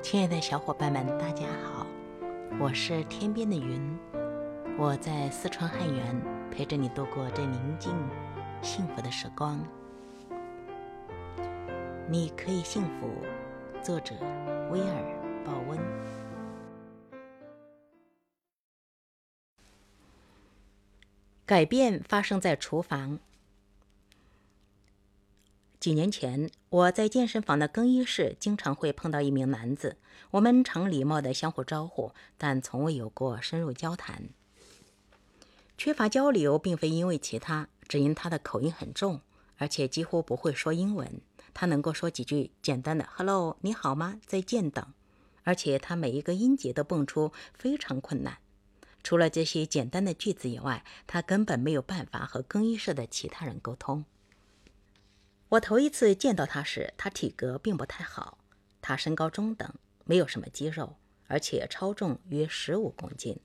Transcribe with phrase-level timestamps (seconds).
[0.00, 1.86] 亲爱的小伙伴们，大家好，
[2.58, 3.98] 我是天边的云，
[4.78, 7.92] 我在四川汉源陪着你度过这宁静、
[8.62, 9.58] 幸福的时光。
[12.08, 13.10] 你可以幸福，
[13.82, 14.14] 作者
[14.70, 15.02] 威尔·
[15.44, 15.78] 鲍温。
[21.44, 23.18] 改变发生在厨房。
[25.80, 29.96] 几年前，我在健身房的更衣室经常会碰到一名男子。
[30.32, 34.30] 我们常礼貌地相互招呼，但从未有过深入交谈。
[35.76, 39.20] 缺乏交流，并非因为其他，只因他的口音很重，
[39.56, 41.20] 而且几乎不会说英文。
[41.54, 44.84] 他能够说几句简单的 “hello”“ 你好吗”“再见”等，
[45.44, 48.38] 而且他每一个音节都蹦出非常困难。
[49.04, 54.04] 除了这些简单的句子以外，他根本没有办法和更衣室的其他人沟通。
[55.50, 58.36] 我头一次见到他时，他体格并不太好。
[58.82, 59.72] 他身高中等，
[60.04, 60.96] 没有什么肌肉，
[61.26, 63.38] 而且超重约十五公斤。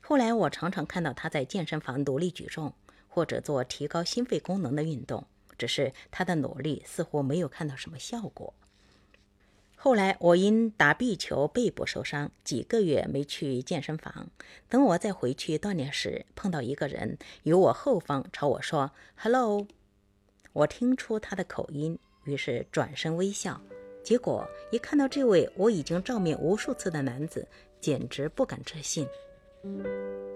[0.00, 2.74] 后来我常常看到他在健身房努力举重，
[3.06, 8.52] 或者做提高心肺功能的运动，只是他的努力似乎没有看到什么效果。
[9.76, 14.28] 后来我因打壁球背部受伤，几个月没去健身房。
[14.68, 19.68] 等我再回去锻炼时，碰到一个人由我后方朝我说 “hello”。
[20.58, 23.60] 我听出他的口音，于是转身微笑。
[24.02, 27.46] 结果一看到这位我已经照面无数次的男子，
[27.78, 29.06] 简直不敢置信。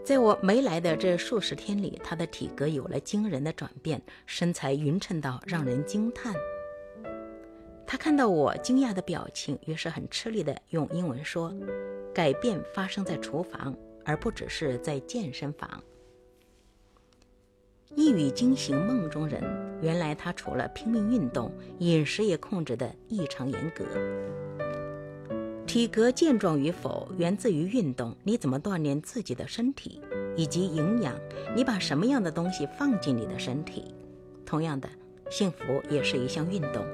[0.04, 6.32] 在我没来的这数十天里，他的体格有了惊人的转变，身材匀称到让人惊叹。
[7.84, 11.52] 他看到我惊讶的表情，于是很吃力地用英文说
[12.14, 15.82] ：“改变发生在厨房，而不只是在健身房。”
[17.94, 19.42] 一语惊醒梦中人，
[19.82, 23.84] 原来他除了拼命运动，饮食也控制得异常严格。
[25.66, 28.14] 体格健壮与否，源自于运动。
[28.24, 30.00] 你怎么锻炼自己的身体，
[30.36, 31.14] 以及营养，
[31.54, 33.94] 你把什么样的东西放进你的身体。
[34.44, 34.88] 同样的，
[35.30, 36.84] 幸福也是一项运动，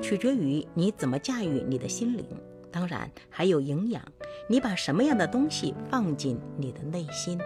[0.00, 2.24] 取决于你怎么驾驭你的心灵。
[2.70, 4.02] 当然，还有营养，
[4.48, 7.38] 你把什么样的东西放进你的内心。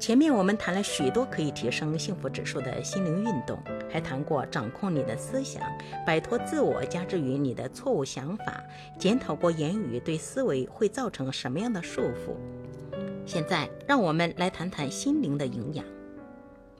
[0.00, 5.62] 前面我们谈了许多可以提升幸福指数的心灵运动，还谈过掌控你的思想，
[6.06, 8.64] 摆脱自我加之于你的错误想法，
[8.98, 12.34] 检讨过言语对思维会造成什么样的束缚。
[13.26, 15.84] 现在，让我们来谈谈心灵的营养。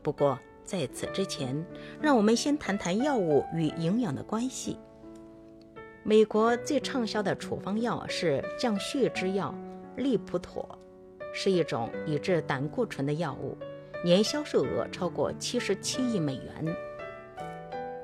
[0.02, 1.62] 不过在此之前，
[2.00, 4.78] 让我们先谈谈药物与营养的关系。
[6.02, 9.54] 美国最畅销的处方药是降血脂药
[9.96, 10.66] 利普妥。
[11.32, 13.56] 是一种抑制胆固醇的药物，
[14.04, 16.76] 年销售额超过七十七亿美元。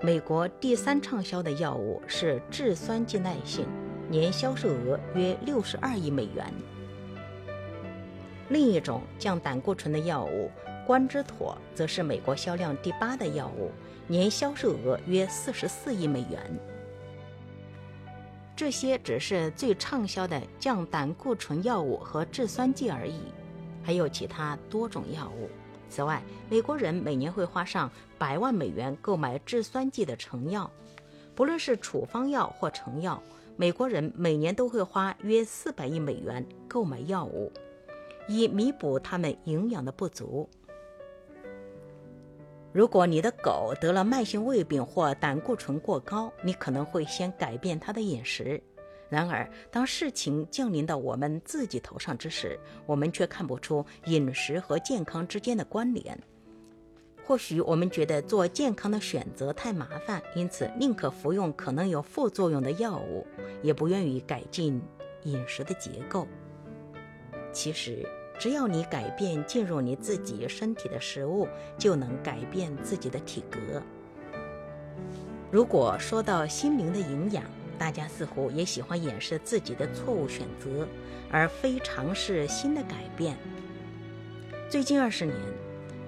[0.03, 3.67] 美国第三畅销的药物是制酸剂耐性，
[4.09, 6.45] 年销售额约六十二亿美元。
[8.49, 10.51] 另一种降胆固醇的药物
[10.87, 13.73] 关之妥，则是美国销量第八的药物，
[14.07, 16.41] 年销售额约四十四亿美元。
[18.57, 23.21] 这些只是最畅销的降胆固醇药物和制酸剂而已，
[23.85, 25.51] 还有其他多种药物。
[25.91, 30.71] 此外，美国人每年会花上百万美元购买制酸剂的成药，
[31.35, 33.23] 不论是处方药或成药，
[33.57, 37.53] 美国人每年都会花约四百亿美元购买药物，
[38.27, 40.49] 以弥补他们营养的不足。
[42.77, 48.63] 如果你的狗得了慢性胃病或胆固醇过高，你可能会先改变它的饮食。
[49.09, 56.23] 然而，当事情降临到我们自己头上之时，我们却看不出饮食和健康之间的关联。
[57.25, 63.27] 或许我们觉得做健康的选择太麻烦，因此宁可服用可能有副作用的药物，
[63.63, 64.83] 也不愿意改进
[65.23, 66.29] 饮食的结构。
[67.53, 68.07] 其实。
[68.39, 71.49] 只要你改变进入你自己身体的食物，
[71.79, 73.83] 就能改变自己的体格。
[75.51, 77.45] 如果说到心灵的营养，
[77.79, 80.87] 大家似乎也喜欢掩饰自己的错误选择，
[81.31, 83.37] 而非尝试新的改变。
[84.69, 85.37] 最近二十年，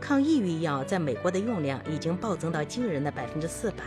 [0.00, 3.84] 抗抑郁药在美国的用量已经暴增到惊人的百分之四百。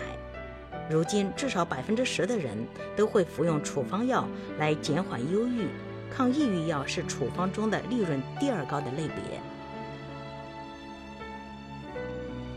[0.90, 2.58] 如今，至少百分之十的人
[2.96, 4.28] 都会服用处方药
[4.58, 5.68] 来减缓忧郁。
[6.16, 9.40] 抗抑郁药是处方中的利润第二高的类别。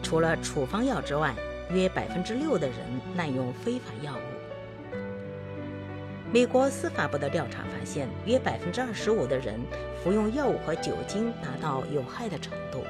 [0.02, 1.34] 除了处方药之外，
[1.70, 2.76] 约百分之六的人
[3.16, 4.20] 滥用非法药物。
[6.32, 9.58] 美国司法部的调查发现，约百分之二十五的人
[10.02, 12.82] 服用药物和酒精达到有害的程度。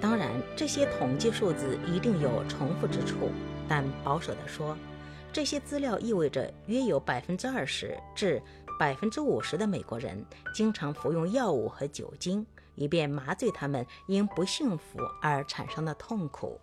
[0.00, 3.30] 当然，这些统计数字一定有重复之处，
[3.68, 4.76] 但保守地说。
[5.32, 8.42] 这些资料意味着，约有百分之二十至
[8.78, 10.22] 百分之五十的美国人
[10.54, 16.60] 经常服用药物和酒精，以便麻醉他们因不幸福而产生的痛苦。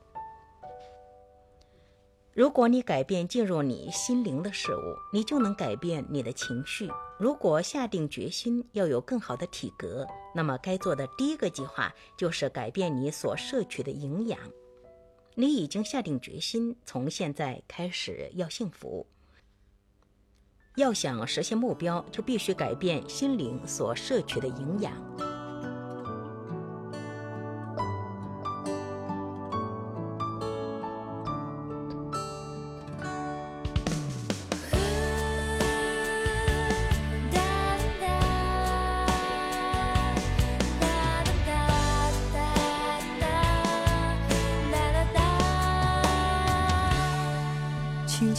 [2.31, 6.89] 如果你改变进入你心灵的事物，你就能改变你的情绪。
[7.17, 14.39] 如果下定决心要有更好的体格，那么该做的第一个计划就是改变你所摄取的营养。
[15.39, 19.07] 你已经下定决心，从现在开始要幸福。
[20.75, 25.28] 要想实现目标，就必须改变心灵所摄取的营养。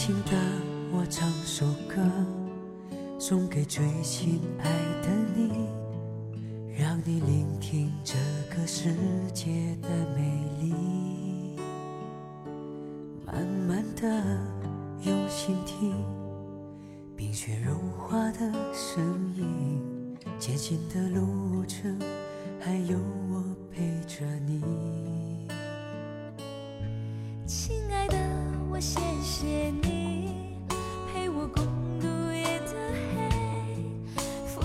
[0.03, 0.31] 轻的
[0.91, 2.01] 我唱首歌
[3.19, 4.65] 送给最亲爱
[5.03, 5.67] 的你，
[6.75, 8.15] 让你聆听这
[8.49, 8.95] 个世
[9.31, 11.10] 界的美丽。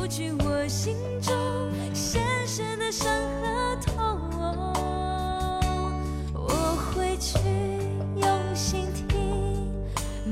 [0.08, 1.34] 去我心中
[1.92, 3.12] 深深的伤
[3.42, 3.94] 和痛，
[6.32, 6.48] 我
[6.94, 7.38] 会去
[8.14, 9.68] 用心听，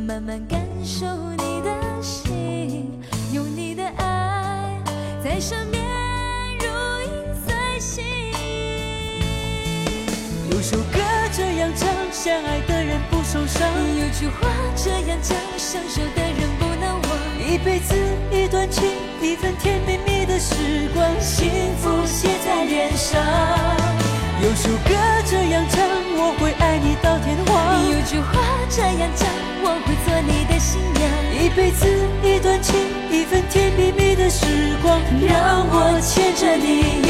[0.06, 1.04] 慢慢感受
[1.38, 4.80] 你的心，用你的爱
[5.24, 5.82] 在身边
[6.60, 6.66] 如
[7.02, 8.04] 影随形。
[10.50, 11.00] 有首歌
[11.32, 13.68] 这样唱，相爱的人不受伤；
[13.98, 17.10] 有句话这样讲，相守的人不能忘。
[17.40, 17.94] 一辈子
[18.30, 19.03] 一段情。
[19.24, 20.54] 一份甜蜜蜜的时
[20.92, 21.50] 光，幸
[21.80, 23.18] 福写在脸上。
[24.42, 24.94] 有首歌
[25.24, 25.82] 这样唱，
[26.14, 27.88] 我会爱你到天荒。
[27.90, 29.26] 有句话这样讲，
[29.62, 31.08] 我会做你的新娘。
[31.42, 31.86] 一辈子
[32.22, 32.76] 一段情，
[33.10, 34.44] 一份甜蜜蜜的时
[34.82, 37.03] 光，让我牵着你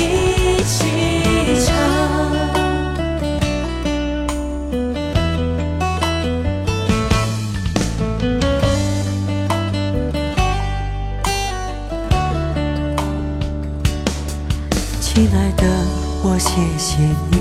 [16.27, 17.37] 我谢谢你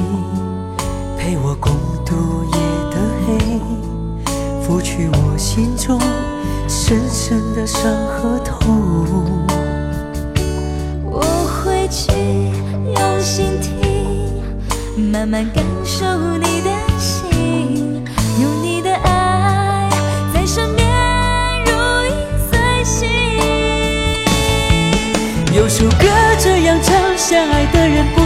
[1.17, 1.71] 陪我共
[2.05, 2.59] 度夜
[2.91, 3.61] 的黑，
[4.61, 5.97] 拂去我心中
[6.67, 8.75] 深深的伤和痛。
[11.05, 11.21] 我
[11.63, 12.11] 会去
[12.83, 14.43] 用心听，
[15.13, 16.05] 慢慢感受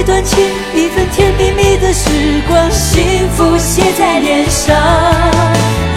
[0.00, 0.38] 一段情，
[0.74, 2.08] 一份甜蜜蜜的时
[2.48, 4.74] 光，幸福写在脸上。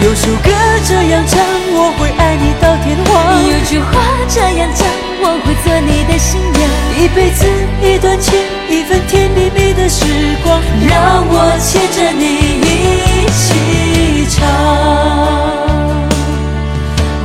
[0.02, 0.50] 有首歌
[0.86, 1.40] 这样唱，
[1.72, 3.42] 我会爱你到天荒。
[3.48, 4.86] 有句话这样讲，
[5.22, 6.60] 我会做你的新娘。
[7.00, 7.46] 一辈子
[7.80, 10.04] 一段情，一份甜蜜蜜的时
[10.44, 14.44] 光，让我牵着你一起唱。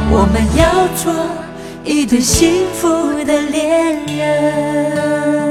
[0.09, 0.63] 我们要
[0.95, 1.11] 做。
[1.83, 2.87] 一对幸福
[3.25, 5.48] 的恋人。